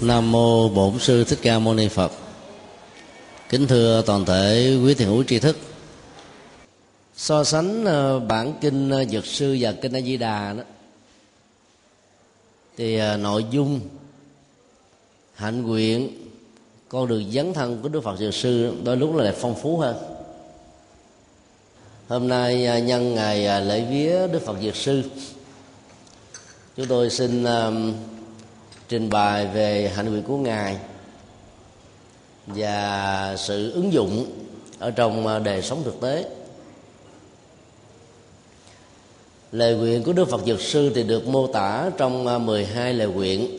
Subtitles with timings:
[0.00, 2.12] Nam mô Bổn sư Thích Ca Mâu Ni Phật.
[3.48, 5.56] Kính thưa toàn thể quý thiền hữu tri thức.
[7.16, 10.62] So sánh ờ, bản kinh ờ, Dược sư và kinh A Di Đà đó,
[12.76, 13.80] thì ờ, nội dung,
[15.34, 16.28] hạnh nguyện,
[16.88, 19.78] con đường dấn thân của Đức Phật Dược sư đôi lúc là lại phong phú
[19.78, 19.96] hơn.
[22.08, 25.02] Hôm nay nhân ngày lễ vía Đức Phật Dược sư,
[26.76, 27.44] chúng tôi xin
[28.88, 30.76] trình bày về hạnh nguyện của ngài
[32.46, 34.26] và sự ứng dụng
[34.78, 36.24] ở trong à, đời sống thực tế.
[39.52, 43.08] Lời nguyện của Đức Phật Dược Sư thì được mô tả trong à, 12 lời
[43.08, 43.58] nguyện.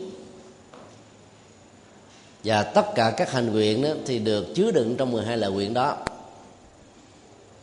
[2.44, 5.74] Và tất cả các hành nguyện đó thì được chứa đựng trong 12 lời nguyện
[5.74, 5.98] đó.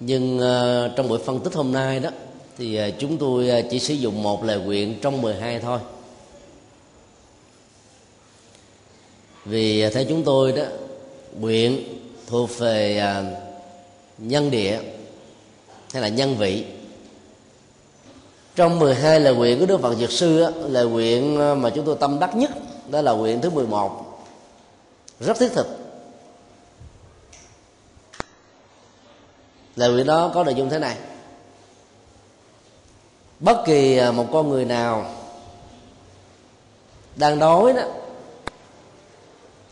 [0.01, 2.11] Nhưng à, trong buổi phân tích hôm nay đó
[2.59, 5.79] thì chúng tôi chỉ sử dụng một lời nguyện trong 12 thôi.
[9.45, 10.63] Vì à, theo chúng tôi đó
[11.41, 11.85] nguyện
[12.27, 13.25] thuộc về à,
[14.19, 14.81] nhân địa
[15.93, 16.65] hay là nhân vị.
[18.57, 21.85] Trong 12 lời nguyện của Đức Phật Dược Sư á, lời nguyện à, mà chúng
[21.85, 22.51] tôi tâm đắc nhất
[22.91, 24.25] đó là nguyện thứ 11
[25.21, 25.67] rất thiết thực.
[29.77, 30.97] Lời nguyện đó có nội dung thế này.
[33.41, 35.11] Bất kỳ một con người nào
[37.17, 37.83] đang đói đó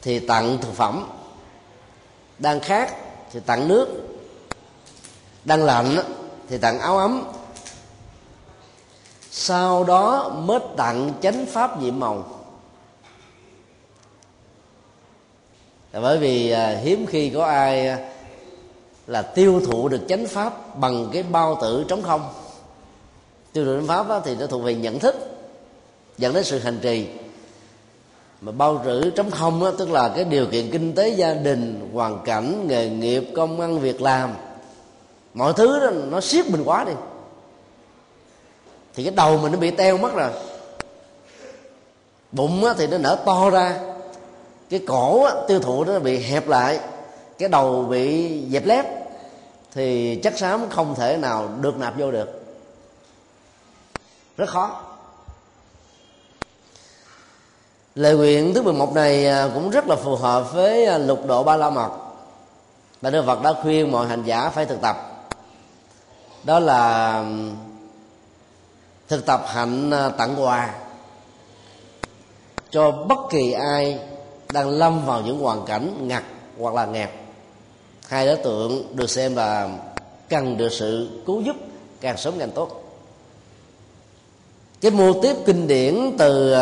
[0.03, 1.06] thì tặng thực phẩm.
[2.39, 2.95] Đang khát
[3.33, 3.89] thì tặng nước.
[5.44, 5.97] Đang lạnh
[6.48, 7.25] thì tặng áo ấm.
[9.31, 12.25] Sau đó mới tặng chánh pháp nhiệm màu.
[15.92, 18.12] Là bởi vì à, hiếm khi có ai à,
[19.06, 22.33] là tiêu thụ được chánh pháp bằng cái bao tử trống không.
[23.53, 25.14] Tiêu thụ chánh pháp đó thì nó thuộc về nhận thức,
[26.19, 27.09] dẫn đến sự hành trì
[28.43, 31.91] mà bao trữ trống không á, tức là cái điều kiện kinh tế gia đình
[31.93, 34.34] hoàn cảnh nghề nghiệp công ăn việc làm.
[35.34, 36.93] Mọi thứ đó nó siết mình quá đi.
[38.94, 40.31] Thì cái đầu mình nó bị teo mất rồi.
[42.33, 43.81] Bụng á, thì nó nở to ra.
[44.71, 46.81] Cái cổ á, tiêu thụ nó bị hẹp lại.
[47.39, 48.87] Cái đầu bị dẹp lép.
[49.75, 52.45] Thì chất xám không thể nào được nạp vô được.
[54.37, 54.81] Rất khó
[57.94, 61.44] lời nguyện thứ 11 này à, cũng rất là phù hợp với à, lục độ
[61.44, 61.91] ba la mật.
[63.03, 65.26] Mà Đức Phật đã khuyên mọi hành giả phải thực tập.
[66.44, 67.25] Đó là
[69.08, 70.75] thực tập hạnh à, tặng quà
[72.70, 73.98] cho bất kỳ ai
[74.53, 76.22] đang lâm vào những hoàn cảnh ngặt
[76.59, 77.09] hoặc là nghèo.
[78.09, 79.69] Hai đối tượng được xem là
[80.28, 81.56] cần được sự cứu giúp,
[82.00, 82.82] càng sớm càng tốt.
[84.80, 86.54] Cái mô tiếp kinh điển từ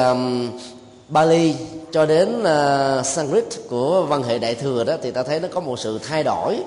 [1.11, 1.57] Bali
[1.93, 5.61] cho đến uh, Sanskrit của văn hệ đại thừa đó thì ta thấy nó có
[5.61, 6.63] một sự thay đổi.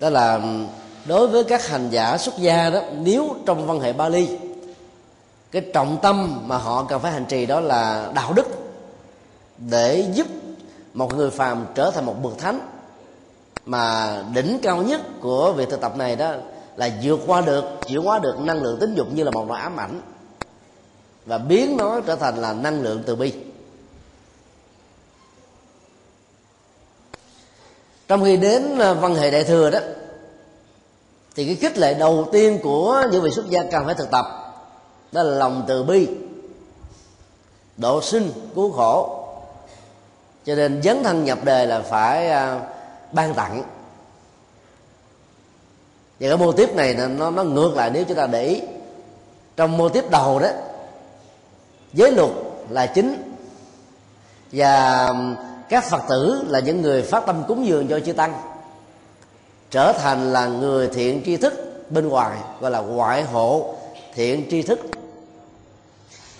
[0.00, 0.40] Đó là
[1.04, 4.28] đối với các hành giả xuất gia đó nếu trong văn hệ Bali
[5.50, 8.46] cái trọng tâm mà họ cần phải hành trì đó là đạo đức
[9.58, 10.26] để giúp
[10.94, 12.60] một người phàm trở thành một bậc thánh
[13.66, 16.32] mà đỉnh cao nhất của việc thực tập này đó
[16.76, 19.62] là vượt qua được chuyển hóa được năng lượng tính dục như là một loại
[19.62, 20.00] ám ảnh
[21.26, 23.32] và biến nó trở thành là năng lượng từ bi.
[28.08, 29.78] Trong khi đến à, văn hệ đại thừa đó,
[31.34, 34.26] thì cái khích lệ đầu tiên của những vị xuất gia cần phải thực tập,
[35.12, 36.08] đó là lòng từ bi,
[37.76, 39.20] độ sinh, cứu khổ.
[40.46, 42.60] Cho nên dấn thân nhập đề là phải à,
[43.12, 43.62] ban tặng.
[46.20, 48.60] Và cái mô tiếp này nó nó ngược lại nếu chúng ta để ý.
[49.56, 50.48] Trong mô tiếp đầu đó
[51.94, 52.30] giới luật
[52.68, 53.34] là chính.
[54.52, 55.08] Và
[55.68, 58.34] các phật tử là những người phát tâm cúng dường cho chư tăng,
[59.70, 63.74] trở thành là người thiện tri thức bên ngoài, gọi là ngoại hộ
[64.14, 64.80] thiện tri thức.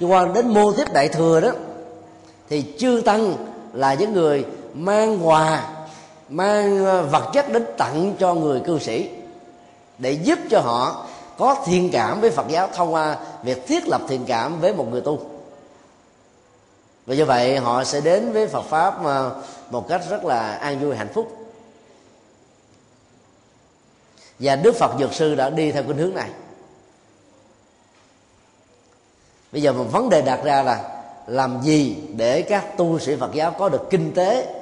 [0.00, 1.50] Nhưng qua đến mô tiếp đại thừa đó,
[2.48, 3.34] thì chư tăng
[3.72, 4.44] là những người
[4.74, 5.68] mang quà,
[6.28, 9.10] mang ờ, vật chất đến tặng cho người cư sĩ
[9.98, 11.06] để giúp cho họ
[11.38, 14.86] có thiện cảm với phật giáo thông qua việc thiết lập thiện cảm với một
[14.90, 15.20] người tu
[17.06, 20.80] và như vậy, họ sẽ đến với phật pháp ờ, một cách rất là an
[20.80, 21.38] vui, hạnh phúc.
[24.38, 26.30] Và đức phật dược sư đã đi theo cái hướng này.
[29.52, 33.34] Bây giờ một vấn đề đặt ra là làm gì để các tu sĩ phật
[33.34, 34.54] giáo có được kinh tế,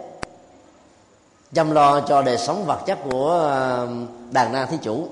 [1.52, 3.88] chăm lo cho đời sống vật chất của ờ,
[4.30, 5.08] đàn na thí chủ?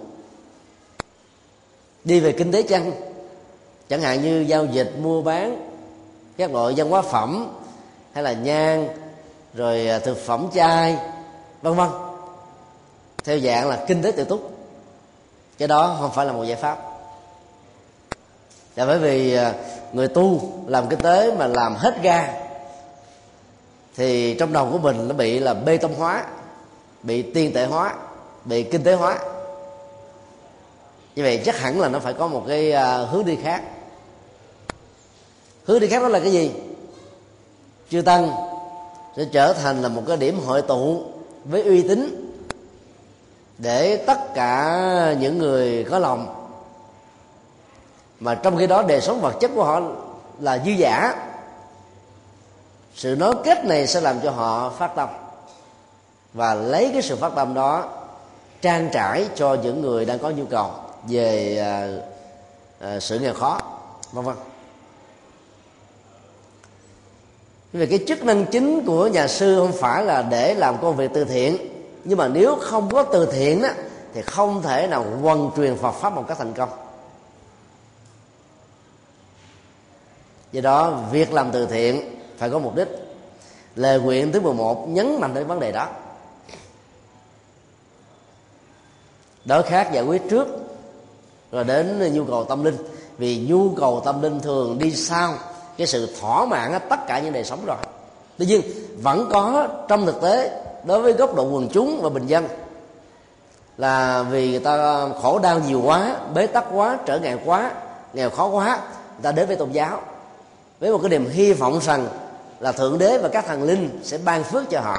[2.04, 2.92] Đi về kinh tế chăng?
[3.88, 5.69] Chẳng hạn như giao dịch, mua bán
[6.40, 7.48] các loại văn hóa phẩm,
[8.12, 8.88] hay là nhang,
[9.54, 10.96] rồi à, thực phẩm chay,
[11.62, 11.88] vân vân.
[13.24, 14.50] Theo dạng là kinh tế tự túc.
[15.58, 16.78] Cái đó không phải là một giải pháp.
[18.76, 19.54] Là bởi vì à,
[19.92, 22.34] người tu làm kinh tế mà làm hết ga,
[23.96, 26.24] thì trong đầu của mình nó bị là bê tông hóa,
[27.02, 27.94] bị tiên tệ hóa,
[28.44, 29.18] bị kinh tế hóa.
[31.16, 33.62] Như vậy chắc hẳn là nó phải có một cái à, hướng đi khác
[35.70, 36.52] hướng đi khác đó là cái gì?
[37.90, 38.30] Chư tăng
[39.16, 41.02] sẽ trở thành là một cái điểm hội tụ
[41.44, 42.32] với uy tín
[43.58, 46.48] để tất cả những người có lòng.
[48.20, 49.80] Mà trong khi đó đời sống vật chất của họ
[50.40, 51.14] là dư giả.
[52.94, 55.08] Sự nối kết này sẽ làm cho họ phát tâm.
[56.32, 57.88] Và lấy cái sự phát tâm đó
[58.62, 60.70] trang trải cho những người đang có nhu cầu
[61.08, 61.88] về à,
[62.88, 63.60] à, sự nghèo khó
[64.12, 64.36] vân vân.
[67.72, 71.10] Vì cái chức năng chính của nhà sư không phải là để làm công việc
[71.14, 71.56] từ thiện.
[72.04, 73.68] Nhưng mà nếu không có từ thiện đó
[74.14, 76.68] thì không thể nào quần truyền Phật pháp một cách thành công.
[80.52, 82.88] Do đó, việc làm từ thiện phải có mục đích.
[83.76, 85.88] Lời nguyện thứ 11 nhấn mạnh đến vấn đề đó.
[89.44, 90.48] Đối khác giải quyết trước,
[91.52, 92.76] rồi đến nhu cầu tâm linh.
[93.18, 95.34] Vì nhu cầu tâm linh thường đi sau
[95.80, 97.76] cái sự thỏa mãn tất cả những đời sống rồi.
[98.38, 98.60] Tuy nhiên,
[99.02, 102.48] vẫn có trong thực tế, đối với góc độ quần chúng và bình dân,
[103.78, 107.72] là vì người ta khổ đau nhiều quá, bế tắc quá, trở ngại quá,
[108.12, 110.00] nghèo khó quá, người ta đến với tôn giáo.
[110.80, 112.08] Với một cái niềm hy vọng rằng
[112.60, 114.96] là thượng đế và các thần linh sẽ ban phước cho họ,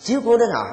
[0.00, 0.66] chiếu cố đến họ.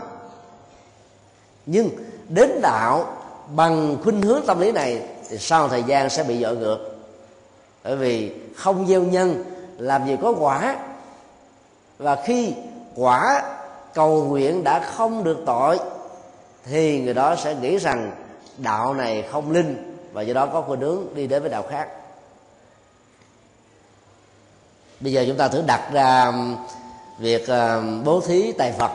[1.66, 1.90] Nhưng
[2.30, 3.18] đến đạo
[3.56, 6.91] bằng khuynh hướng tâm lý này, thì sau thời gian sẽ bị dội ngược
[7.84, 9.44] bởi vì không gieo nhân
[9.78, 10.78] làm gì có quả.
[11.98, 12.54] Và khi
[12.96, 13.42] quả
[13.94, 15.80] cầu nguyện đã không được tội,
[16.66, 18.12] thì người đó sẽ nghĩ rằng
[18.58, 21.88] đạo này không linh và do đó có khuynh hướng đi đến với đạo khác.
[25.00, 26.58] Bây giờ chúng ta thử đặt ra um,
[27.20, 28.92] việc um, bố thí tài vật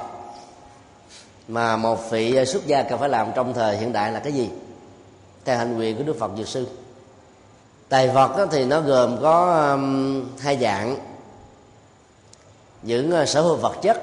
[1.49, 4.51] mà một vị xuất gia cần phải làm trong thời hiện đại là cái gì?
[5.45, 6.67] Theo hành nguyện của đức phật dược sư
[7.89, 10.97] tài vật thì nó gồm có um, hai dạng.
[12.83, 14.03] Những ờ, sở hữu vật chất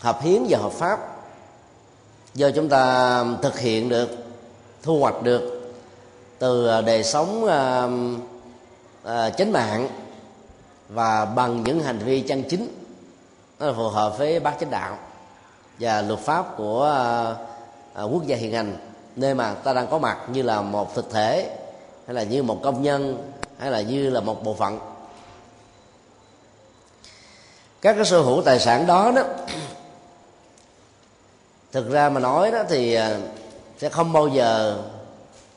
[0.00, 0.98] hợp hiến và hợp pháp.
[2.34, 4.08] Do chúng ta um, thực hiện được
[4.82, 5.72] thu hoạch được
[6.38, 8.20] từ ờ, đời sống um,
[9.02, 9.88] ờ, chính mạng
[10.88, 12.68] và bằng những hành vi chân chính
[13.58, 14.98] nó phù hợp với bác chánh đạo
[15.80, 16.84] và luật pháp của
[17.94, 18.76] à, quốc gia hiện hành.
[19.16, 21.56] Nơi mà ta đang có mặt như là một thực thể
[22.06, 24.78] hay là như một công nhân, hay là như là một bộ phận.
[27.82, 29.22] Các cái sở hữu tài sản đó đó,
[31.72, 33.18] thực ra mà nói đó thì à,
[33.78, 34.78] sẽ không bao giờ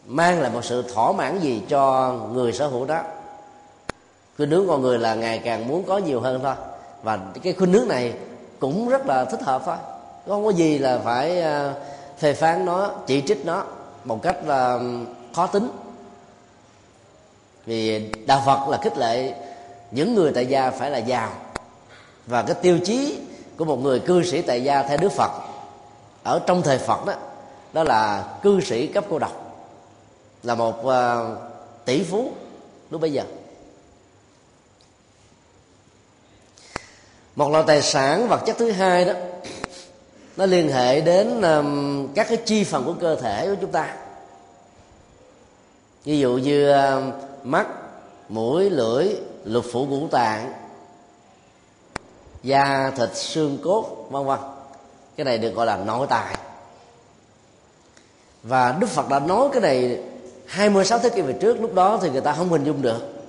[0.05, 3.01] mang lại một sự thỏa mãn gì cho người sở hữu đó.
[4.37, 6.55] Khuynh hướng con người là ngày càng muốn có nhiều hơn thôi.
[7.03, 8.13] Và cái khuynh hướng này
[8.59, 9.75] cũng rất là thích hợp thôi.
[10.27, 11.73] Không có gì là phải à,
[12.17, 13.63] phê phán nó, chỉ trích nó
[14.03, 14.79] một cách là
[15.35, 15.69] khó tính
[17.69, 19.33] vì đạo phật là khích lệ
[19.91, 21.31] những người tại gia phải là giàu.
[22.25, 23.19] Và cái tiêu chí
[23.57, 25.31] của một người cư sĩ tại gia theo đức phật
[26.23, 27.13] ở trong thời phật đó
[27.73, 29.65] đó là cư sĩ cấp cô độc
[30.43, 31.37] là một uh,
[31.85, 32.31] tỷ phú
[32.89, 33.23] lúc bây giờ.
[37.35, 39.13] Một loại tài sản vật chất thứ hai đó
[40.37, 43.95] nó liên hệ đến um, các cái chi phần của cơ thể của chúng ta.
[46.05, 47.67] Ví dụ như uh, mắt,
[48.29, 49.07] mũi, lưỡi,
[49.43, 50.53] lục phủ ngũ tạng,
[52.43, 54.39] da, thịt, xương, cốt, vân vân.
[55.15, 56.35] Cái này được gọi là nội tài
[58.43, 59.99] và đức phật đã nói cái này
[60.45, 63.19] 26 thế kỷ về trước, lúc đó thì người ta không hình dung được.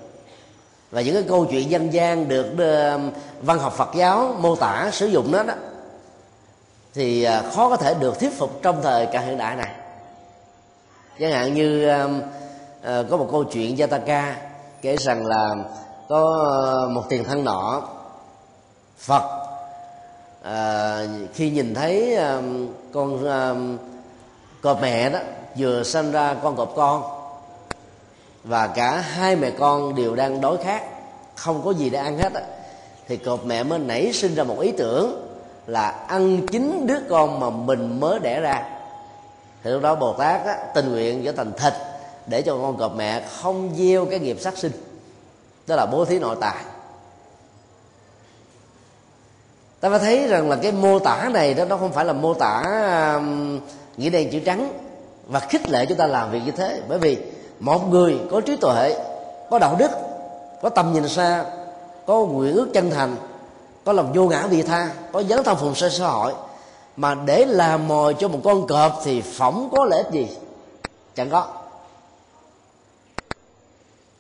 [0.91, 2.47] Và những cái câu chuyện dân gian được
[3.43, 5.55] văn học Phật giáo mô tả, sử dụng đó đó,
[6.95, 9.75] thì à, khó có thể được thuyết phục trong thời cả hiện đại này.
[11.21, 11.89] Chẳng hạn như
[12.83, 14.33] à, có một câu chuyện Jataka
[14.83, 15.55] kể rằng là
[16.09, 17.83] có ờ, một tiền thân nọ
[18.99, 19.23] Phật
[20.43, 20.99] à,
[21.35, 22.19] khi nhìn thấy
[22.93, 23.27] con
[24.63, 25.19] cọp mẹ đó
[25.57, 27.03] vừa sinh ra con cọp con
[28.45, 30.83] và cả hai mẹ con đều đang đói khát
[31.35, 32.43] không có gì để ăn hết á
[33.09, 35.31] thì cọp mẹ mới nảy sinh ra một ý tưởng
[35.67, 38.63] là ăn chính đứa con mà mình mới đẻ ra.
[39.65, 41.73] Thì lúc đó bồ tát á, tình nguyện trở thành thịt
[42.27, 44.73] để cho con cọp mẹ không gieo cái nghiệp sát sinh.
[45.67, 46.65] Đó là bố thí nội tài
[49.81, 52.35] ta phải thấy rằng là cái mô tả này đó nó không phải là mô
[52.35, 52.63] tả
[53.15, 53.61] um,
[53.97, 54.73] nghĩa đen chữ trắng
[55.27, 56.81] và khích lệ chúng ta làm việc như thế.
[56.89, 57.19] Bởi vì
[57.61, 58.97] một người có trí tuệ
[59.51, 59.91] có đạo đức
[60.63, 61.45] có tầm nhìn xa
[62.07, 63.17] có nguyện ước chân thành
[63.85, 66.33] có lòng vô ngã vị tha có dấn thân phụng sự xã hội
[66.97, 70.29] mà để làm mồi cho một con cọp thì phỏng có lợi ích gì?
[71.15, 71.47] Chẳng có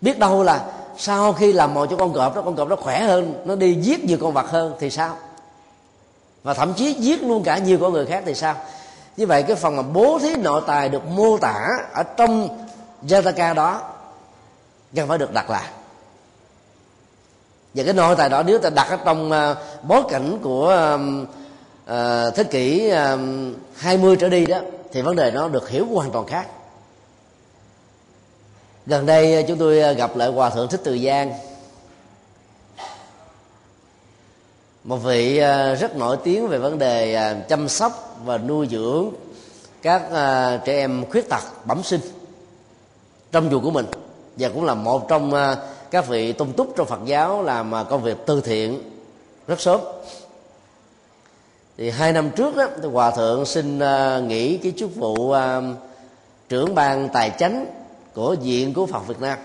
[0.00, 0.64] biết đâu là
[0.96, 3.74] sau khi làm mồi cho con cọp đó con cọp nó khỏe hơn nó đi
[3.74, 5.16] giết nhiều con vật hơn thì sao?
[6.42, 8.54] Và thậm chí giết luôn cả nhiều con người khác thì sao?
[9.16, 12.48] Như vậy cái phần mà bố thí nội tài được mô tả ở trong
[13.06, 13.82] Jataka đó
[14.94, 15.64] cần phải được đặt lại.
[17.74, 22.34] Và cái nội tài đó nếu ta đặt ở trong uh, bối cảnh của uh,
[22.34, 23.20] thế kỷ uh,
[23.76, 24.58] 20 trở đi đó
[24.92, 26.46] thì vấn đề nó được hiểu hoàn toàn khác
[28.86, 31.32] gần đây ờ, chúng tôi ờ, gặp lại hòa thượng thích từ giang.
[34.84, 39.10] Một vị ờ, rất nổi tiếng về vấn đề chăm sóc và nuôi dưỡng
[39.82, 40.02] các
[40.64, 42.00] trẻ em khuyết tật, bẩm sinh
[43.32, 43.86] trong chùa của mình.
[44.36, 45.32] Và cũng là một trong
[45.90, 48.82] các vị tung túc trong phật giáo làm công việc từ thiện
[49.46, 49.80] rất sớm.
[51.78, 53.78] Thì hai năm trước đó hòa thượng xin
[54.28, 55.34] nghỉ cái chức vụ
[56.48, 57.79] trưởng ban tài chánh
[58.14, 59.38] của viện của phật việt nam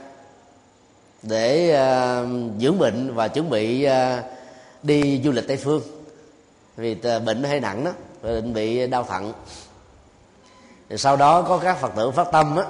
[1.24, 4.26] để uh, dưỡng bệnh và chuẩn bị uh,
[4.84, 5.82] đi du lịch tây phương.
[6.78, 7.92] Vì ờ, bệnh hay nặng đó
[8.24, 9.34] bệnh bị đau thận.
[10.90, 12.64] Thì sau đó có các phật tử phát tâm á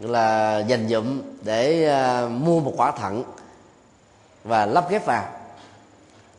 [0.00, 1.90] là dành dụm để
[2.24, 3.24] uh, mua một quả thận
[4.44, 5.24] và lắp ghép vào.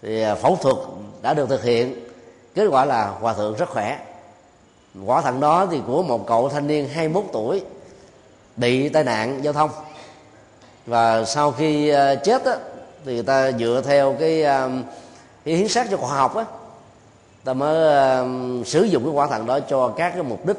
[0.02, 0.78] Thì uh, phẫu thuật
[1.22, 1.96] đã được thực hiện
[2.56, 4.06] kết quả là hòa thượng rất khỏe.
[5.06, 7.64] Quả thận đó thì của một cậu thanh niên 21 tuổi
[8.60, 9.70] bị tai nạn giao thông.
[10.86, 12.56] Và sau khi ờ, chết á,
[13.06, 14.70] thì người ta dựa theo cái, ờ,
[15.46, 16.46] cái hiến xác cho khoa học á
[17.44, 18.28] ta mới ờ,
[18.66, 20.58] sử dụng cái quả thận đó cho các cái mục đích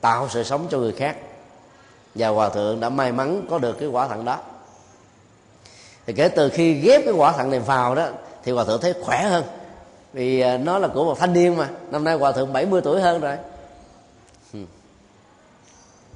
[0.00, 1.16] tạo sự sống cho người khác.
[2.14, 4.38] Và hòa thượng đã may mắn có được cái quả thận đó.
[6.06, 8.06] Thì kể từ khi ghép cái quả thận này vào đó
[8.44, 9.44] thì hòa thượng thấy khỏe hơn.
[10.12, 13.20] Vì nó là của một thanh niên mà năm nay hòa thượng 70 tuổi hơn
[13.20, 13.36] rồi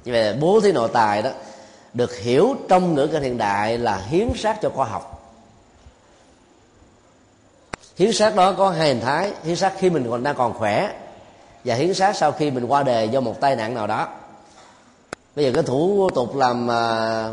[0.09, 1.29] như vậy bố thí nội tài đó
[1.93, 5.35] được hiểu trong ngữ cảnh hiện đại là hiến sát cho khoa học.
[7.97, 10.93] Hiến sát đó có hai hình thái hiến sát khi mình còn đang còn khỏe
[11.65, 14.07] và hiến sát sau khi mình qua đời do một tai nạn nào đó.
[15.35, 17.29] Bây giờ cái thủ tục làm à,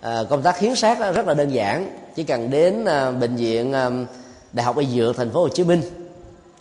[0.00, 3.72] à, công tác hiến sát rất là đơn giản chỉ cần đến à, bệnh viện
[3.72, 3.90] à,
[4.52, 5.82] đại học y dược thành phố hồ chí minh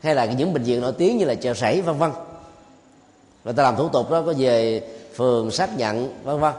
[0.02, 2.12] hay là những bệnh viện nổi tiếng như là chợ sảy vân vân.
[3.46, 4.82] Người ta làm thủ tục đó có về
[5.18, 6.54] phường xác nhận, vân vân.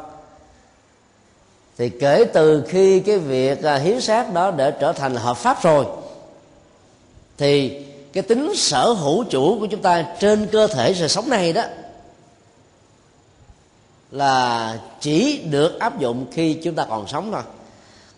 [1.78, 5.62] Thì kể từ khi cái việc à, hiến xác đó để trở thành hợp pháp
[5.62, 5.86] rồi,
[7.38, 11.52] thì cái tính sở hữu chủ của chúng ta trên cơ thể sự sống này
[11.52, 11.62] đó
[14.10, 17.42] là chỉ được áp dụng khi chúng ta còn sống thôi.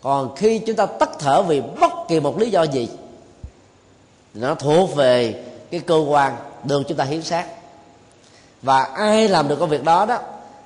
[0.02, 2.88] Còn khi chúng ta tắt thở vì bất kỳ một lý do gì,
[4.34, 7.46] nó thuộc về cái cơ quan được chúng ta hiến xác
[8.62, 10.18] và ai làm được công việc đó đó,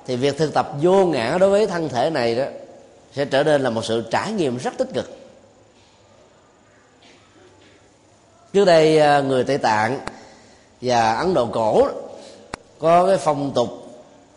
[0.07, 2.43] thì việc thực tập vô ngã đối với thân thể này đó
[3.13, 5.17] sẽ trở nên là một sự trải nghiệm rất tích cực.
[8.53, 9.99] Trước đây à, người tây tạng
[10.81, 11.87] và ấn độ cổ
[12.79, 13.69] có cái phong tục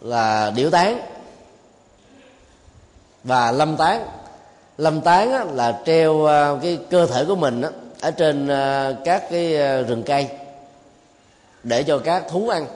[0.00, 1.00] là điểu tán
[3.24, 4.06] và lâm tán.
[4.78, 7.62] Lâm tán là treo à, cái cơ thể của mình
[8.00, 10.28] ở trên à, các cái rừng cây
[11.62, 12.66] để cho các thú ăn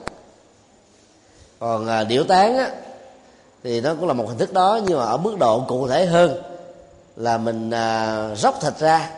[1.63, 2.71] còn à, điểu tán á,
[3.63, 6.05] thì nó cũng là một hình thức đó nhưng mà ở mức độ cụ thể
[6.05, 6.41] hơn
[7.15, 9.09] là mình à, róc thịt ra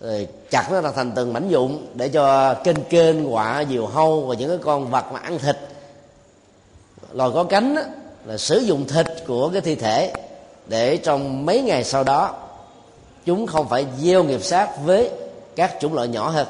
[0.00, 4.20] rồi chặt nó ra thành từng mảnh vụn để cho kênh kênh quạ diều hâu
[4.20, 5.56] và những cái con vật mà ăn thịt.
[7.12, 7.82] Loài có cánh á,
[8.24, 10.12] là sử dụng thịt của cái thi thể
[10.66, 12.34] để trong mấy ngày sau đó
[13.24, 15.10] chúng không phải gieo nghiệp sát với
[15.56, 16.46] các chủng loại nhỏ hơn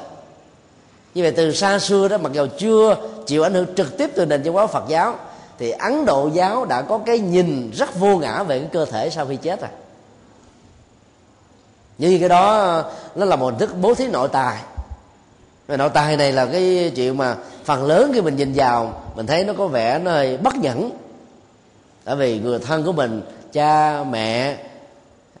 [1.17, 2.95] như vậy từ xa xưa đó, mặc dù chưa
[3.25, 5.15] chịu ảnh hưởng trực tiếp từ nền văn hóa Phật giáo,
[5.59, 9.09] thì Ấn Độ giáo đã có cái nhìn rất vô ngã về cái cơ thể
[9.09, 9.69] sau khi chết rồi.
[11.97, 12.83] Như cái đó,
[13.15, 14.57] nó là một hình thức bố thí nội tài.
[15.67, 19.27] Và nội tài này là cái chuyện mà phần lớn khi mình nhìn vào, mình
[19.27, 20.89] thấy nó có vẻ nó hơi bất nhẫn.
[22.03, 23.21] Tại vì người thân của mình,
[23.53, 24.57] cha, mẹ,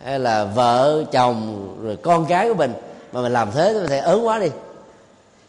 [0.03, 2.73] hay là vợ, chồng, rồi con cái của mình,
[3.11, 4.49] mà mình làm thế thì mình thấy ớn quá đi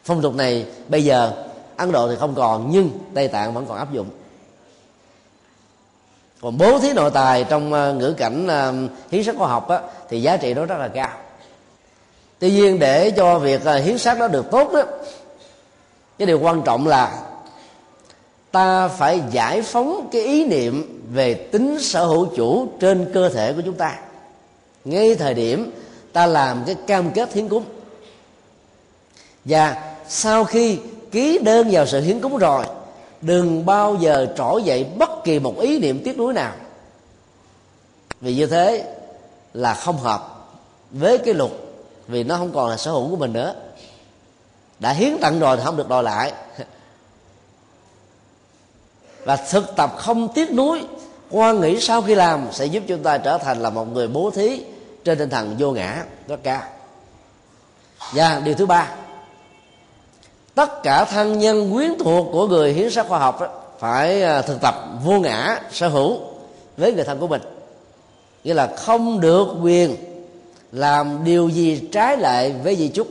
[0.09, 1.33] phong tục này bây giờ
[1.77, 4.07] ấn độ thì không còn nhưng tây tạng vẫn còn áp dụng.
[6.41, 8.75] Còn bố thí nội tài trong ờ, ngữ cảnh ờ,
[9.11, 11.11] hiến sắc khoa học á, thì giá trị đó rất là cao.
[12.39, 14.83] Tuy nhiên để cho việc ờ, hiến xác đó được tốt đó
[16.19, 17.23] cái điều quan trọng là
[18.51, 23.53] ta phải giải phóng cái ý niệm về tính sở hữu chủ trên cơ thể
[23.53, 23.99] của chúng ta.
[24.85, 25.71] Ngay thời điểm
[26.13, 27.65] ta làm cái cam kết hiến cúng.
[29.45, 30.79] Và sau khi
[31.11, 32.65] ký đơn vào sự hiến cúng rồi,
[33.21, 36.53] đừng bao giờ trỗi dậy bất kỳ một ý niệm tiếc nuối nào.
[38.21, 38.95] Vì như thế
[39.55, 40.49] là không hợp
[40.91, 41.51] với cái luật,
[42.09, 43.55] vì nó không còn là sở hữu của mình nữa.
[44.79, 46.33] Đã hiến tặng rồi thì không được đòi lại.
[49.25, 50.85] Và thực tập không tiếc nuối
[51.31, 54.31] quan nghĩ sau khi làm sẽ giúp chúng ta trở thành là một người bố
[54.31, 54.65] thí
[55.05, 56.63] trên tinh thần vô ngã, rất cao.
[58.13, 58.95] Và điều thứ ba
[60.59, 63.47] tất cả thân nhân quyến thuộc của người hiến sát khoa học đó,
[63.79, 64.75] phải à, thực tập
[65.05, 66.21] vô ngã sở hữu
[66.77, 67.43] với người thân của mình.
[68.45, 69.97] Nghĩa là không được quyền
[70.73, 73.09] làm điều gì trái lại với di chúc.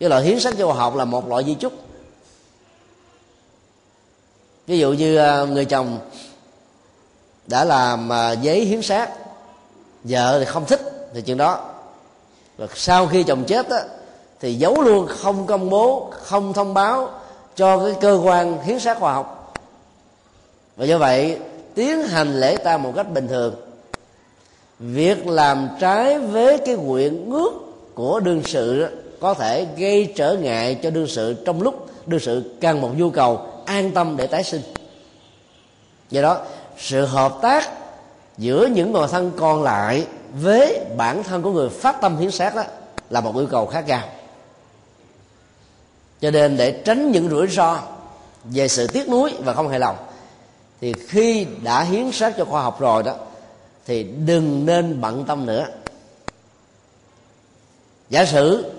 [0.00, 1.72] Cái loại hiến sách cho khoa học là một loại di chúc.
[4.66, 5.98] Ví dụ như à, người chồng
[7.46, 9.10] đã làm à, giấy hiến xác
[10.04, 10.80] vợ thì không thích
[11.14, 11.70] thì chuyện đó.
[12.56, 13.82] Và sau khi chồng chết á,
[14.42, 17.10] thì giấu luôn, không công bố, không thông báo
[17.56, 19.54] cho cái cơ quan hiến xác khoa học.
[20.76, 21.38] Và do vậy,
[21.74, 23.54] tiến hành lễ tang một cách bình thường.
[24.78, 27.52] Việc làm trái với cái nguyện ước
[27.94, 28.86] của đương sự
[29.20, 33.10] có thể gây trở ngại cho đương sự trong lúc đương sự cần một nhu
[33.10, 34.62] cầu an tâm để tái sinh.
[36.10, 36.38] Do đó,
[36.78, 37.70] sự hợp tác
[38.38, 40.06] giữa những người thân còn lại
[40.40, 42.62] với bản thân của người phát tâm hiến xác đó
[43.10, 44.02] là một yêu cầu khá cao
[46.22, 47.78] cho nên để tránh những rủi ro
[48.44, 49.96] về sự tiếc nuối và không hài lòng,
[50.80, 53.14] thì khi đã hiến xác cho khoa học rồi đó,
[53.86, 55.66] thì đừng nên bận tâm nữa.
[58.10, 58.72] Giả sử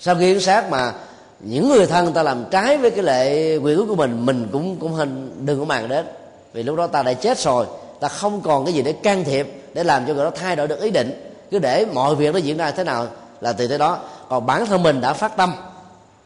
[0.00, 0.92] sau khi hiến xác mà
[1.40, 4.76] những người thân ta làm trái với cái lệ quyền ước của mình mình cũng
[4.76, 6.06] cũng hình, đừng có màng đến.
[6.52, 7.66] Vì lúc đó ta đã chết rồi,
[8.00, 10.68] ta không còn cái gì để can thiệp, để làm cho người đó thay đổi
[10.68, 11.32] được ý định.
[11.50, 13.06] Cứ để mọi việc nó diễn ra thế nào
[13.40, 13.98] là từ thế đó.
[14.28, 15.52] Còn bản thân mình đã phát tâm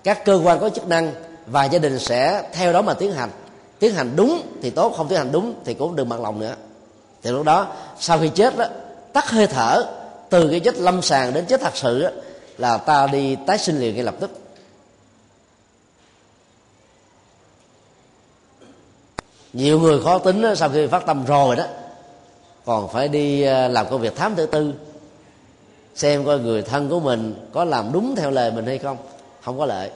[0.04, 1.12] các cơ quan có chức năng
[1.46, 3.30] và gia đình sẽ theo đó mà tiến hành.
[3.78, 6.54] Tiến hành đúng thì tốt không tiến hành đúng thì cũng đừng bằng lòng nữa.
[7.22, 7.66] Thì lúc đó
[7.98, 8.64] sau khi chết đó
[9.12, 9.84] tắt hơi thở
[10.30, 12.10] từ cái chết lâm sàng đến chết thật sự đó,
[12.58, 14.30] là ta đi tái sinh liền ngay lập tức.
[19.52, 21.64] Nhiều người khó tính đó, sau khi phát tâm rồi đó
[22.64, 24.72] còn phải đi à, làm công việc thám tử tư
[25.94, 28.96] xem coi người thân của mình có làm đúng theo lời mình hay không
[29.42, 29.90] không có lợi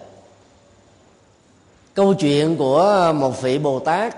[1.94, 4.16] câu chuyện của một vị bồ tát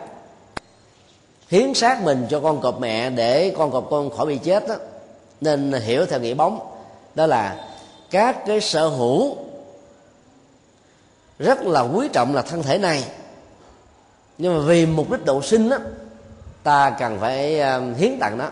[1.48, 4.74] hiến xác mình cho con cọp mẹ để con cọp con khỏi bị chết đó,
[5.40, 6.60] nên hiểu theo nghĩa bóng
[7.14, 7.68] đó là
[8.10, 9.36] các cái sở hữu
[11.38, 13.04] rất là quý trọng là thân thể này.
[14.38, 15.76] Nhưng mà vì mục đích độ sinh đó
[16.62, 18.48] ta cần phải um, hiến tặng nó.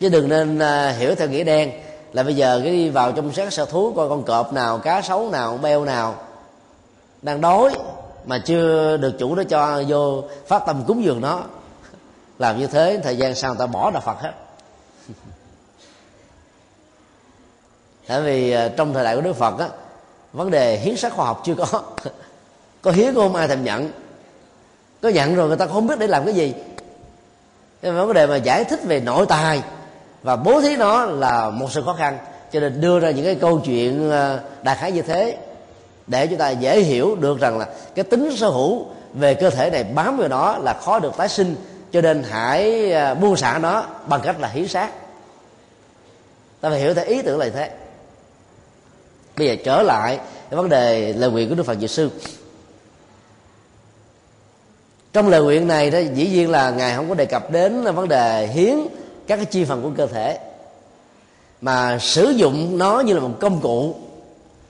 [0.00, 1.72] Chứ đừng nên uh, hiểu theo nghĩa đen
[2.12, 5.02] là bây giờ cái đi vào trong sát sở thú, coi con cọp nào, cá
[5.02, 6.14] sấu nào, beo nào
[7.22, 7.70] đang đói
[8.24, 11.40] mà chưa được chủ đó cho vô phát tâm cúng dường nó.
[12.38, 14.32] Làm như thế, thời gian sau người ta bỏ đạo phật hết.
[18.06, 19.68] Tại vì à, trong thời đại của đức phật á,
[20.32, 21.66] vấn đề hiến sát khoa học chưa có.
[22.82, 23.90] Có hiến không ai thèm nhận.
[25.02, 26.54] Có nhận rồi người ta không biết để làm cái gì.
[27.82, 29.62] Cái vấn đề mà giải thích về nội tài
[30.22, 32.18] và bố thí nó là một sự khó khăn.
[32.52, 35.36] Cho nên đưa ra những cái câu chuyện ờ, đại khái như thế.
[36.06, 39.70] Để chúng ta dễ hiểu được rằng là cái tính sở hữu về cơ thể
[39.70, 41.56] này bám vào nó là khó được tái sinh.
[41.92, 44.90] Cho nên hãy ờ, buông xả nó bằng cách là hiến xác.
[46.60, 47.70] Ta phải hiểu theo ý tưởng là thế.
[49.36, 50.16] Bây giờ trở lại
[50.50, 52.10] cái vấn đề lời nguyện của đức phật diệu sư.
[55.12, 58.08] Trong lời nguyện này đó, dĩ nhiên là ngài không có đề cập đến vấn
[58.08, 58.78] đề hiến
[59.26, 60.38] các cái chi phần của cơ thể
[61.60, 63.94] mà sử dụng nó như là một công cụ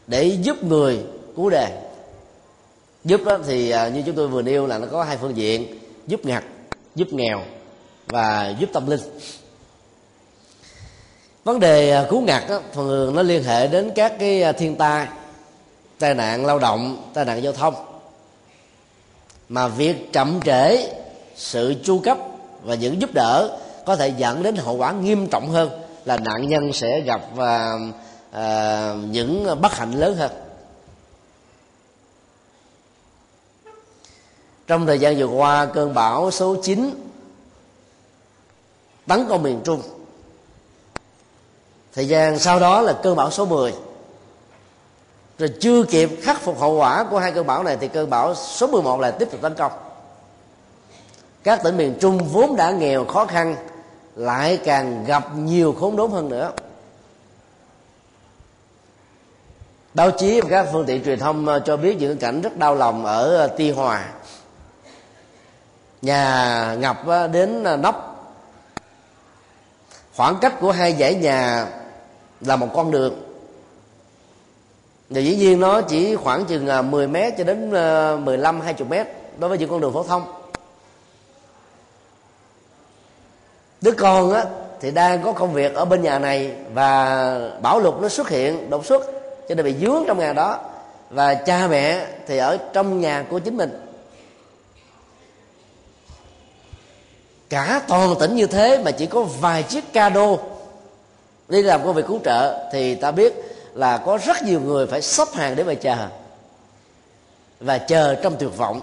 [0.07, 0.99] để giúp người
[1.37, 1.83] cứu đề
[3.05, 5.79] giúp đó thì à, như chúng tôi vừa nêu là nó có hai phương diện
[6.07, 6.45] giúp ngặt
[6.95, 7.41] giúp nghèo
[8.07, 9.01] và giúp tâm linh.
[11.45, 14.77] Vấn đề à, cứu ngặt đó, thường nó liên hệ đến các cái à, thiên
[14.77, 15.07] tai
[15.99, 17.75] tai nạn lao động tai nạn giao thông.
[19.49, 20.89] Mà việc chậm trễ
[21.37, 22.19] sự chu cấp
[22.63, 25.71] và những giúp đỡ có thể dẫn đến hậu quả nghiêm trọng hơn
[26.05, 27.79] là nạn nhân sẽ gặp và
[28.31, 30.31] à, những bất hạnh lớn hơn.
[34.67, 36.91] Trong thời gian vừa qua cơn bão số 9
[39.07, 39.83] tấn công miền trung.
[41.95, 43.75] Thời gian sau đó là cơn bão số 10
[45.39, 48.35] rồi chưa kịp khắc phục hậu quả của hai cơn bão này thì cơn bão
[48.35, 49.73] số 11 lại tiếp tục tấn công.
[51.43, 53.57] Các tỉnh miền trung vốn đã nghèo khó khăn
[54.17, 56.53] lại càng gặp nhiều khốn đốn hơn nữa.
[59.95, 62.75] Báo chí và các phương tiện truyền thông ờ, cho biết những cảnh rất đau
[62.75, 64.09] lòng ở ờ, tuy hòa.
[66.03, 68.09] Nhà ngập ờ, đến ờ, nóc.
[70.17, 71.67] Khoảng cách của hai dãy nhà
[72.41, 73.23] là một con đường.
[75.11, 77.71] Và dĩ nhiên nó chỉ khoảng chừng 10 mét cho đến
[78.25, 79.07] 15 20 mét
[79.39, 80.42] đối với những con đường phổ thông.
[83.83, 84.45] Đứa con á,
[84.81, 88.71] thì đang có công việc ở bên nhà này và bảo lục nó xuất hiện,
[88.71, 89.03] đột xuất,
[89.49, 90.59] cho nên bị dướng trong nhà đó.
[91.11, 93.87] Và cha mẹ thì ở trong nhà của chính mình.
[97.49, 100.39] Cả toàn tỉnh như thế mà chỉ có vài chiếc ca đô
[101.49, 103.35] đi làm công việc cứu trợ thì ta biết
[103.75, 105.97] là có rất nhiều người phải sắp hàng để mà chờ.
[107.61, 108.81] Và chờ trong tuyệt vọng,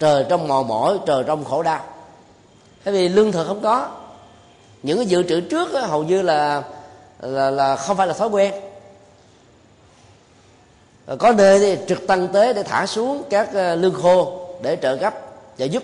[0.00, 1.84] chờ trong mò mỏi, chờ trong khổ đau.
[2.84, 3.88] Bởi vì lương thực không có
[4.84, 6.62] những cái dự trữ trước đó, hầu như là,
[7.20, 8.54] là là không phải là thói quen.
[11.18, 14.96] Có nơi thì trực tăng tế để thả xuống các ờ, lương khô để trợ
[14.96, 15.14] cấp
[15.58, 15.82] trợ giúp.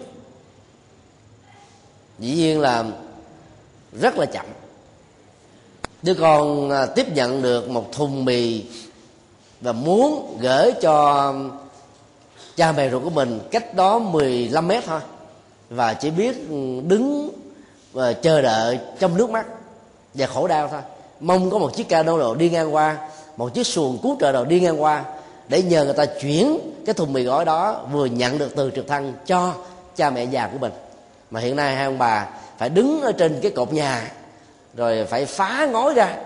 [2.19, 2.85] Dĩ nhiên là
[3.93, 4.47] rất là chậm.
[6.03, 8.65] Đứa con ờ, tiếp nhận được một thùng mì
[9.61, 11.35] và muốn gửi cho
[12.57, 15.01] cha mẹ ruột của mình cách đó 15 mét thôi
[15.71, 17.31] và chỉ biết ừ, đứng
[17.93, 19.47] và chờ đợi trong nước mắt
[20.15, 20.81] và khổ đau thôi.
[21.21, 22.97] Mong có một chiếc cano nào đi ngang qua,
[23.37, 25.05] một chiếc xuồng cứu trợ nào đi ngang qua
[25.49, 28.89] để nhờ người ta chuyển cái thùng mì gói đó vừa nhận được từ trực
[28.89, 29.55] thăng cho
[29.97, 30.73] cha mẹ già của mình.
[31.31, 32.27] Mà hiện nay hai ông bà
[32.59, 34.13] phải đứng ở trên cái cột nhà,
[34.75, 36.17] rồi phải phá ngói ra,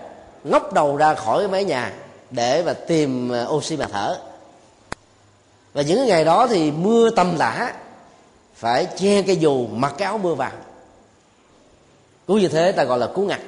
[0.43, 1.93] ngóc đầu ra khỏi cái mái nhà
[2.31, 4.17] để mà tìm ờ, oxy mà thở.
[5.73, 7.73] Và những ngày đó thì mưa tầm tã
[8.55, 10.51] phải che cái dù mặc cái áo mưa vào
[12.27, 13.41] cứu như thế ta gọi là cứu ngặt.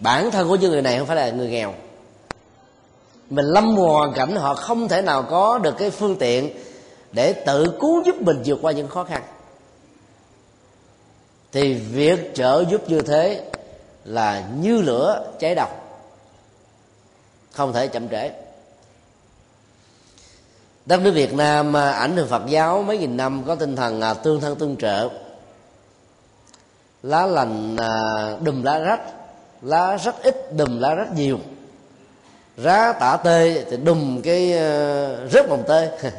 [0.00, 1.74] Bản thân của những người này không phải là người nghèo.
[3.30, 6.50] Mình lâm hoàn cảnh, họ không thể nào có được cái phương tiện
[7.12, 9.22] để tự cứu giúp mình vượt qua những khó khăn.
[11.52, 13.50] Thì việc trợ giúp như thế
[14.04, 15.68] là như lửa cháy đầu,
[17.52, 18.30] không thể chậm trễ.
[20.86, 24.00] Đất nước việt nam à, ảnh hưởng phật giáo mấy nghìn năm có tinh thần
[24.00, 25.08] à, tương thân tương trợ
[27.02, 27.90] lá lành à,
[28.42, 29.00] đùm lá rách.
[29.62, 31.38] Lá rất ít đùm lá rất nhiều.
[32.56, 35.98] Rá tả tê thì đùm cái à, rớt mồng tê.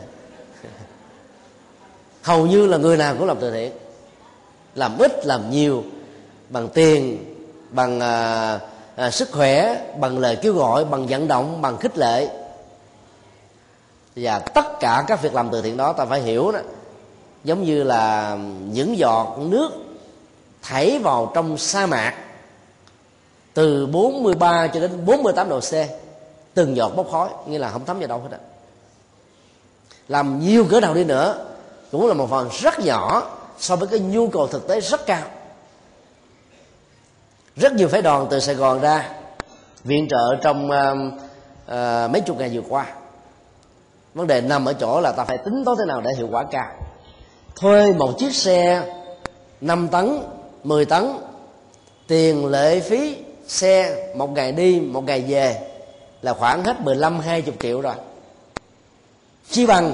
[2.24, 3.72] Hầu như là người nào cũng làm từ thiện.
[4.76, 5.84] Làm ít làm nhiều
[6.50, 7.26] bằng tiền
[7.70, 8.60] bằng à,
[8.96, 12.28] à, sức khỏe bằng lời kêu gọi bằng vận động bằng khích lệ.
[14.16, 16.60] Và tất cả các việc làm từ thiện đó ta phải hiểu đó.
[17.44, 18.38] Giống như là
[18.72, 19.72] những giọt nước
[20.62, 22.14] thảy vào trong sa mạc
[23.54, 25.74] từ 43 cho đến 48 độ C
[26.54, 28.38] từng giọt bốc khói nghĩa là không thấm vào đâu hết á.
[30.08, 31.46] Làm nhiều cỡ nào đi nữa
[31.92, 35.24] cũng là một phần rất nhỏ so với cái nhu cầu thực tế rất cao.
[37.56, 39.10] Rất nhiều phái đoàn từ sài gòn ra
[39.84, 42.86] viện trợ trong uh, uh, mấy chục ngày vừa qua.
[44.14, 46.44] Vấn đề nằm ở chỗ là ta phải tính toán thế nào để hiệu quả
[46.52, 46.72] cao.
[47.56, 48.84] Thuê một chiếc xe
[49.62, 50.20] 5 tấn
[50.64, 51.12] 10 tấn,
[52.08, 53.16] tiền lệ phí
[53.48, 55.70] xe một ngày đi, một ngày về
[56.22, 57.94] là khoảng hết 15 20 triệu rồi.
[59.50, 59.94] Chi bằng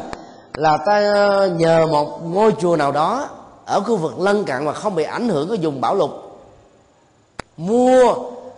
[0.53, 3.29] là ta ờ, nhờ một ngôi chùa nào đó
[3.65, 6.11] ở khu vực lân cận mà không bị ảnh hưởng của vùng bão lụt,
[7.57, 8.15] mua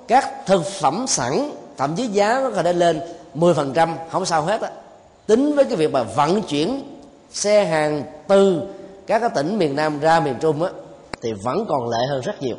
[0.08, 3.02] các thực phẩm sẵn, thậm chí giá nó có thể lên
[3.36, 4.70] 10% không sao hết á.
[5.28, 6.98] Tính với cái việc mà vận chuyển
[7.32, 8.62] xe hàng từ
[9.08, 10.70] các cái tỉnh miền Nam ra miền Trung á
[11.22, 12.56] thì vẫn còn lệ hơn rất nhiều.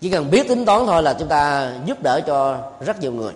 [0.00, 3.32] Chỉ cần biết tính toán thôi là chúng ta giúp đỡ cho rất nhiều người.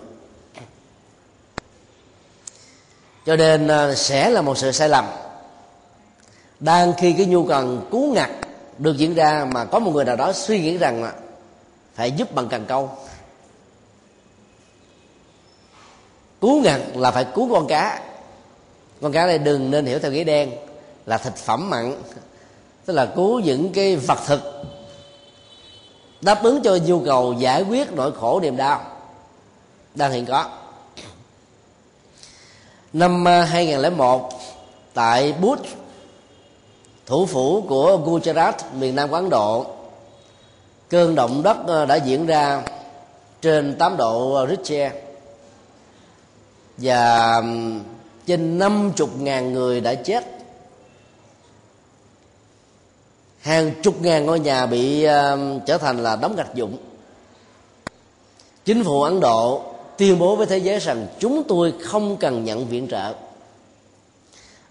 [3.25, 5.05] Cho nên à, sẽ là một sự sai lầm.
[6.59, 8.29] Đang khi cái nhu cầu cứu ngặt
[8.77, 11.13] được diễn ra mà có một người nào đó suy nghĩ rằng là
[11.95, 12.89] phải giúp bằng cần câu.
[16.41, 18.01] Cứu ngặt là phải cứu con cá.
[19.01, 20.51] Con cá này đừng nên hiểu theo nghĩa đen
[21.05, 21.95] là thực phẩm mặn
[22.85, 24.63] tức là cứu những cái vật thực,
[26.21, 28.81] đáp ứng cho nhu cầu giải quyết nỗi khổ niềm đau
[29.95, 30.49] đang hiện có.
[32.93, 34.29] Năm à, 2001
[34.93, 35.57] tại Bhuj
[37.05, 39.65] thủ phủ của Gujarat, miền nam của Ấn Độ,
[40.89, 42.63] cơn động đất à, đã diễn ra
[43.41, 44.91] trên 8 độ Richter.
[46.77, 47.41] Và
[48.25, 50.40] trên 50.000 người đã chết
[53.41, 55.11] hàng chục ngàn ngôi nhà bị uh,
[55.65, 56.77] trở thành là đóng gạch dụng
[58.65, 59.61] chính phủ ấn độ
[59.97, 63.13] tuyên bố với thế giới rằng chúng tôi không cần nhận viện trợ.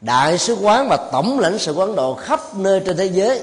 [0.01, 3.43] Đại sứ quán và tổng lãnh sự quán ấn độ khắp nơi trên thế giới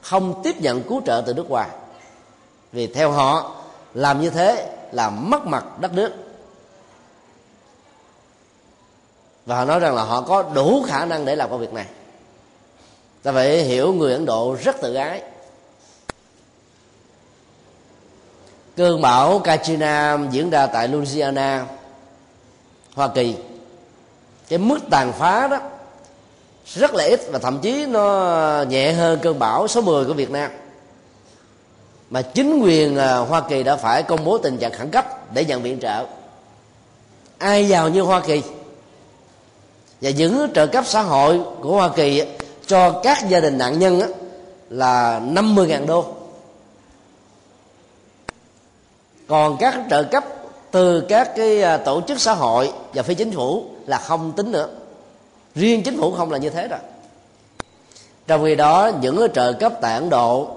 [0.00, 1.68] không tiếp nhận cứu trợ từ nước ngoài.
[2.72, 3.56] Vì theo họ
[3.94, 6.12] làm như thế là mất mặt đất nước.
[9.46, 11.86] Và họ nói rằng là họ có đủ khả năng để làm công việc này
[13.26, 15.22] ta phải hiểu người ấn độ rất tự ái.
[18.76, 21.66] Cơn bão Katrina diễn ra tại Louisiana,
[22.94, 23.34] Hoa Kỳ.
[24.48, 25.60] Cái mức tàn phá đó
[26.66, 30.30] rất là ít và thậm chí nó nhẹ hơn cơn bão số 10 của Việt
[30.30, 30.50] Nam.
[32.10, 35.44] Mà chính quyền à, Hoa Kỳ đã phải công bố tình trạng khẩn cấp để
[35.44, 36.06] nhận viện trợ.
[37.38, 38.42] Ai giàu như Hoa Kỳ
[40.00, 42.22] và những trợ cấp xã hội của Hoa Kỳ
[42.66, 44.00] cho các gia đình nạn nhân
[44.70, 46.04] là 50.000 đô.
[49.28, 50.24] Còn các trợ cấp
[50.70, 54.52] từ các cái à, tổ chức xã hội và phi chính phủ là không tính
[54.52, 54.68] nữa.
[55.54, 56.78] Riêng chính phủ không là như thế rồi.
[58.26, 60.48] Trong khi đó, những cái trợ cấp tại ấn độ,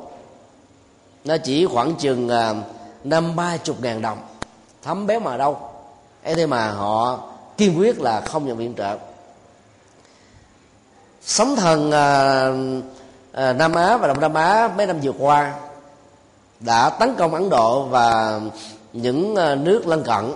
[1.24, 2.54] nó chỉ khoảng chừng à,
[3.04, 4.18] năm ba chục ngàn đồng.
[4.82, 5.58] Thấm béo mà đâu.
[6.24, 7.20] Ấy thế mà họ
[7.58, 8.98] kiên quyết là không nhận viện trợ
[11.22, 12.48] sóng thần à,
[13.32, 15.54] à, Nam Á và Đông Nam Á mấy năm vừa qua
[16.60, 18.40] đã tấn công Ấn Độ và
[18.94, 20.32] những à, nước lân cận.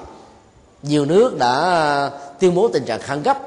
[0.83, 3.37] Nhiều nước đã tuyên bố tình trạng khẩn cấp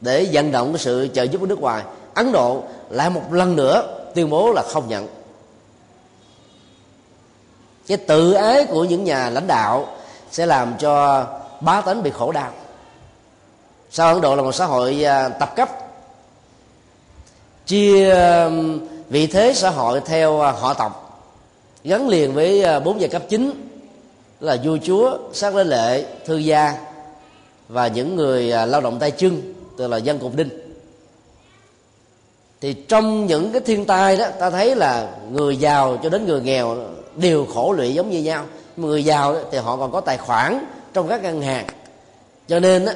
[0.00, 1.82] để vận động cái sự trợ giúp của nước ngoài.
[2.14, 3.82] Ấn Độ lại một lần nữa
[4.14, 5.08] tuyên bố là không nhận.
[7.86, 9.86] Cái tự ái của những nhà lãnh đạo
[10.30, 11.24] sẽ làm cho
[11.60, 12.50] bá tánh bị khổ đau
[13.96, 15.68] sao ấn độ là một xã hội à, tập cấp?
[17.66, 18.14] Chia
[19.08, 21.22] vị thế xã hội theo à, họ tộc,
[21.84, 23.50] gắn liền với à, bốn giai cấp chính
[24.40, 26.74] là vua chúa, sát lễ lệ, thư gia
[27.68, 30.48] và những người lao động tay chân, tức là dân cục đinh.
[32.60, 36.40] Thì trong những cái thiên tai đó, ta thấy là người giàu cho đến người
[36.40, 36.76] nghèo
[37.16, 38.44] đều khổ lụy giống như nhau.
[38.76, 41.66] Người giàu thì họ còn có tài khoản trong các ngân hàng.
[42.48, 42.92] Cho nên đó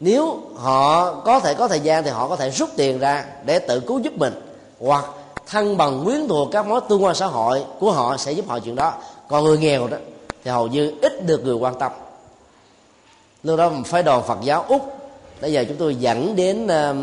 [0.00, 3.58] nếu họ có thể có thời gian thì họ có thể rút tiền ra để
[3.58, 4.40] tự cứu giúp mình.
[4.80, 5.04] Hoặc
[5.46, 8.58] thăng bằng quyến thuộc các mối tương quan xã hội của họ sẽ giúp họ
[8.58, 8.92] chuyện đó.
[9.28, 9.96] Còn người nghèo đó
[10.44, 11.92] thì hầu như ít được người quan tâm.
[13.42, 14.98] Lúc đó phái đoàn phật giáo úc
[15.40, 16.96] bây giờ chúng tôi dẫn đến uh,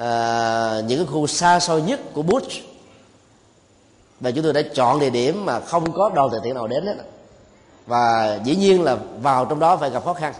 [0.00, 2.50] uh, những cái khu xa xôi nhất của bush.
[4.20, 6.86] Và chúng tôi đã chọn địa điểm mà không có đoàn từ thiện nào đến
[6.86, 6.94] hết.
[7.86, 10.34] Và dĩ nhiên là vào trong đó phải gặp khó khăn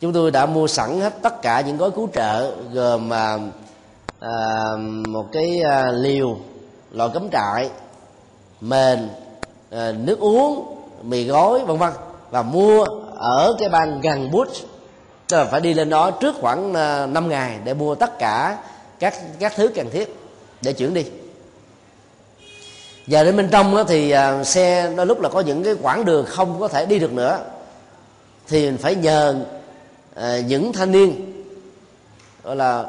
[0.00, 3.38] chúng tôi đã mua sẵn hết tất cả những gói cứu trợ gồm à,
[4.20, 4.30] à,
[5.08, 6.36] một cái à, liều
[6.90, 7.70] lò cắm trại
[8.60, 9.08] mền
[9.70, 11.92] à, nước uống mì gói vân vân.
[12.30, 12.84] Và mua
[13.16, 14.66] ở cái bang gần Bush.
[15.28, 18.58] Tức là phải đi lên đó trước khoảng à, 5 ngày để mua tất cả
[18.98, 20.16] các các thứ cần thiết
[20.62, 21.04] để chuyển đi.
[23.06, 26.26] Và đến bên trong thì à, xe đôi lúc là có những cái quãng đường
[26.28, 27.38] không có thể đi được nữa.
[28.48, 29.34] Thì mình phải nhờ
[30.16, 31.32] à, những thanh niên
[32.42, 32.84] gọi là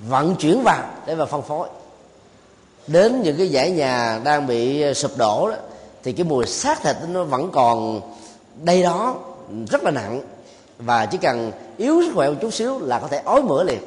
[0.00, 1.68] vận chuyển vào để mà phân phối.
[2.86, 5.56] Đến những cái dãy nhà đang bị ờ, sụp đổ đó
[6.02, 8.00] thì cái mùi xác thịt nó vẫn còn
[8.62, 9.14] đây đó
[9.70, 10.22] rất là nặng.
[10.78, 13.80] Và chỉ cần yếu sức khỏe một chút xíu là có thể ói mửa liền.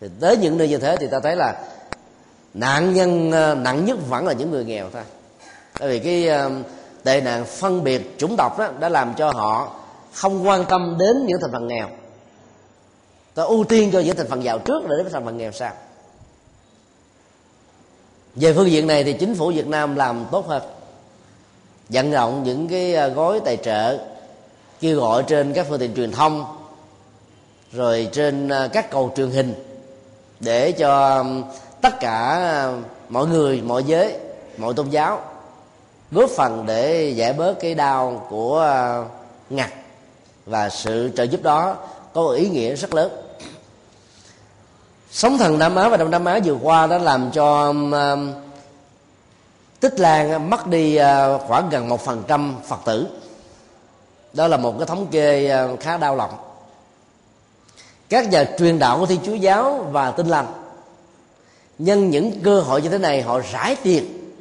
[0.00, 1.64] Thì tới những nơi như thế thì ta thấy là
[2.54, 5.02] nạn nhân ờ, nặng nhất vẫn là những người nghèo thôi.
[5.78, 6.28] Tại vì cái
[7.04, 9.72] tệ nạn phân biệt chủng tộc đó đã làm cho họ
[10.16, 11.88] không quan tâm đến những thành phần nghèo.
[13.34, 15.72] Ta ưu tiên cho những thành phần giàu trước để đến thành phần nghèo sau.
[18.34, 20.62] Về phương diện này thì chính phủ Việt Nam làm tốt hơn.
[21.88, 23.98] Vận động những cái à, gói tài trợ
[24.80, 26.44] kêu gọi trên các phương tiện truyền thông,
[27.72, 29.54] rồi trên à, các cầu truyền hình
[30.40, 31.24] để cho
[31.80, 32.72] tất cả à,
[33.08, 34.18] mọi người, mọi giới,
[34.56, 35.20] mọi tôn giáo
[36.10, 38.74] góp phần để giải bớt cái đau của
[39.50, 39.70] ngặt
[40.46, 41.76] và sự trợ giúp đó
[42.14, 43.12] có ý nghĩa rất lớn.
[45.10, 48.32] Sóng thần Nam Á và Đông Nam Á vừa qua đã làm cho um, um,
[49.80, 53.06] Tích Lan mất đi uh, khoảng gần một phần trăm Phật tử.
[54.32, 56.30] Đó là một cái thống kê uh, khá đau lòng.
[58.08, 60.46] Các nhà truyền đạo của Thiên Chúa giáo và Tin lành
[61.78, 64.32] nhân những cơ hội như thế này họ rải tiền.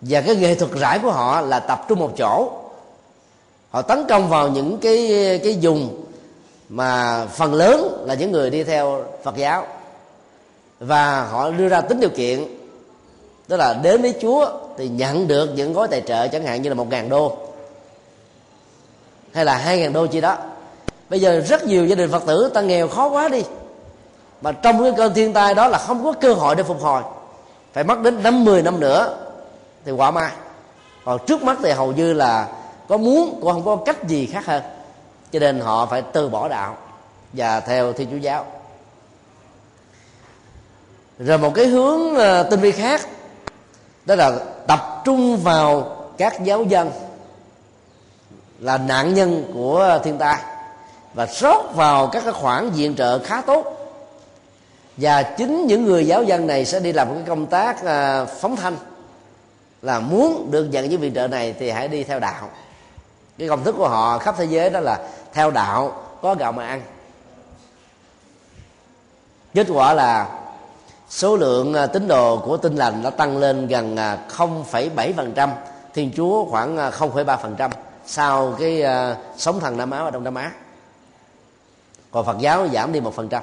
[0.00, 2.59] Và cái nghệ thuật rải của họ là tập trung một chỗ
[3.70, 6.04] họ tấn công vào những cái cái dùng
[6.68, 9.66] mà phần lớn là những người đi theo Phật giáo.
[10.80, 12.44] Và họ đưa ra tính điều kiện,
[13.48, 16.68] tức là đến với Chúa thì nhận được những gói tài trợ chẳng hạn như
[16.68, 17.36] là một ngàn đô
[19.32, 20.36] hay là hai ngàn đô chi đó.
[21.10, 23.42] Bây giờ rất nhiều gia đình Phật tử ta nghèo khó quá đi,
[24.42, 27.02] mà trong cái cơn thiên tai đó là không có cơ hội để phục hồi.
[27.72, 29.16] Phải mất đến năm mười năm nữa
[29.84, 30.32] thì quả mai.
[31.04, 32.48] Còn trước mắt thì hầu như là
[32.90, 34.62] có muốn cũng không có cách gì khác hơn.
[35.32, 36.76] Cho nên họ phải từ bỏ đạo
[37.32, 38.46] và theo thiên chúa giáo.
[41.18, 43.08] Rồi một cái hướng ờ, tinh vi khác,
[44.06, 44.32] đó là
[44.66, 46.90] tập trung vào các giáo dân
[48.58, 50.42] là nạn nhân của thiên tai
[51.14, 53.76] và rót vào các cái khoản viện trợ khá tốt.
[54.96, 58.56] Và chính những người giáo dân này sẽ đi làm cái công tác ờ, phóng
[58.56, 58.76] thanh
[59.82, 62.48] là muốn được nhận những viện trợ này thì hãy đi theo đạo
[63.40, 66.66] cái công thức của họ khắp thế giới đó là theo đạo có gạo mà
[66.66, 66.82] ăn.
[69.54, 70.40] Kết quả là
[71.08, 75.48] số lượng à, tín đồ của tinh lành đã tăng lên gần à, 0,7%
[75.94, 77.70] thiên chúa khoảng à, 0,3%
[78.06, 78.82] sau cái
[79.36, 80.52] sống thần nam á ở đông nam á.
[82.10, 83.42] Còn phật giáo giảm đi một phần trăm.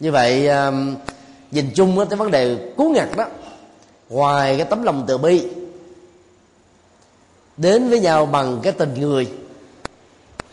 [0.00, 0.48] Như vậy
[1.50, 3.24] nhìn chung cái vấn đề cứu ngặt đó
[4.08, 5.63] ngoài cái tấm lòng từ bi
[7.56, 9.28] đến với nhau bằng cái tình người.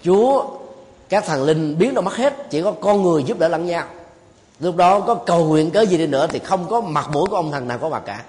[0.03, 0.45] Chúa,
[1.09, 3.85] các thần linh biến đâu mất hết, chỉ có con người giúp đỡ lẫn nhau.
[4.59, 7.35] Lúc đó có cầu nguyện cớ gì đi nữa thì không có mặt mũi của
[7.35, 8.23] ông thần nào có mặt cả.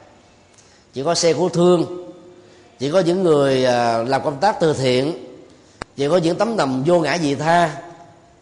[0.94, 2.08] Chỉ có xe cứu thương,
[2.78, 5.12] chỉ có những người à, làm công tác từ thiện,
[5.96, 7.82] chỉ có những tấm lòng vô ngã dị tha,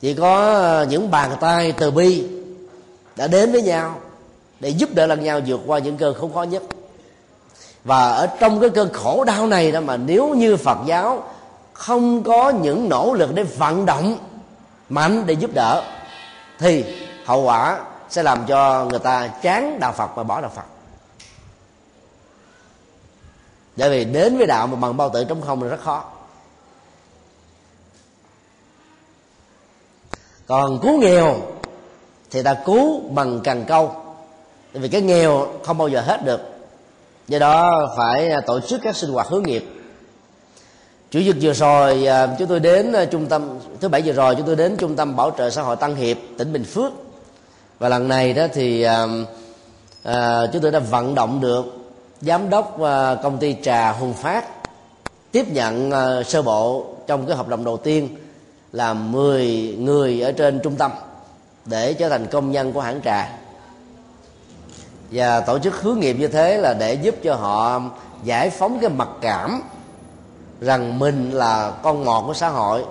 [0.00, 2.24] chỉ có à, những bàn tay từ bi
[3.16, 4.00] đã đến với nhau
[4.60, 6.62] để giúp đỡ lẫn nhau vượt qua những cơn khốn khó nhất
[7.84, 11.24] và ở trong cái cơn khổ đau này đó mà nếu như phật giáo
[11.72, 14.18] không có những nỗ lực để vận động
[14.88, 15.82] mạnh để giúp đỡ,
[16.58, 16.84] thì
[17.24, 20.64] hậu quả sẽ làm cho người ta chán đạo phật và bỏ đạo phật.
[23.76, 26.04] Bởi vì đến với đạo mà bằng bao tử trống không là rất khó.
[30.46, 31.36] Còn cứu nghèo
[32.30, 33.94] thì ta cứu bằng cần câu.
[34.72, 36.40] Tại vì cái nghèo không bao giờ hết được
[37.30, 39.64] do đó phải à, tổ chức các sinh hoạt hướng nghiệp.
[41.10, 44.34] Chủ nhật vừa rồi à, chúng tôi đến à, trung tâm thứ bảy vừa rồi
[44.34, 46.92] chúng tôi đến trung tâm bảo trợ xã hội tăng hiệp tỉnh bình phước.
[47.78, 51.64] Và lần này đó thì à, chúng tôi đã vận động được
[52.20, 52.78] giám đốc
[53.22, 54.44] công ty trà hùng phát
[55.32, 55.90] tiếp nhận
[56.24, 58.08] sơ bộ trong cái hợp đồng đầu tiên
[58.72, 60.90] là 10 người ở trên trung tâm
[61.64, 63.28] để trở thành công nhân của hãng trà
[65.10, 67.82] và tổ chức hướng nghiệp như thế là để giúp cho họ
[68.24, 69.62] giải phóng cái mặc cảm
[70.60, 72.84] rằng mình là con ngọt của xã hội,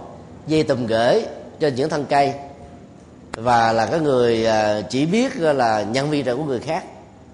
[0.47, 1.25] dây tùm gửi
[1.59, 2.33] trên những thân cây
[3.35, 6.83] và là cái người à, chỉ biết là nhân viên trợ của người khác.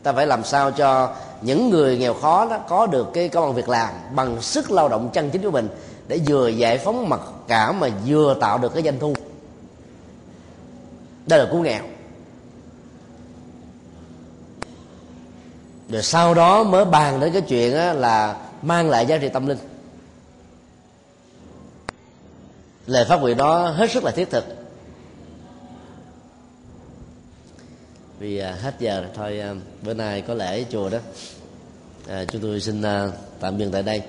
[0.03, 1.09] Ta phải làm sao cho
[1.41, 4.89] những người nghèo khó đó có được cái công an việc làm bằng sức lao
[4.89, 5.67] động chân chính của mình
[6.07, 9.13] để vừa giải phóng mặc cảm mà vừa tạo được cái doanh thu.
[11.27, 11.81] Đây là cứu nghèo.
[15.89, 19.57] Rồi sau đó mới bàn đến cái chuyện là mang lại giá trị tâm linh.
[22.87, 24.45] Lời phát nguyện đó hết sức là thiết thực.
[28.19, 30.97] Vì à, hết giờ rồi thôi à, bữa nay có lễ chùa đó.
[32.07, 33.07] À, chúng tôi xin à,
[33.39, 34.01] tạm dừng tại đây.